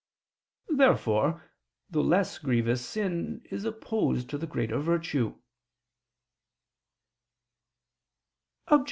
Therefore 0.73 1.51
the 1.91 2.01
less 2.01 2.39
grievous 2.39 2.83
sin 2.83 3.45
is 3.51 3.65
opposed 3.65 4.31
to 4.31 4.39
the 4.39 4.47
greater 4.47 4.79
virtue. 4.79 5.35